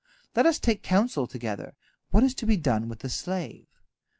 [0.35, 1.75] Let us take counsel together,
[2.09, 3.67] what is to be done with the slave."